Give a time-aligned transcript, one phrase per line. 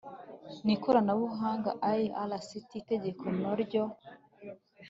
[0.65, 1.69] n Ikoranabuhanga
[2.01, 2.51] IRST
[2.81, 3.83] Itegeko no ryo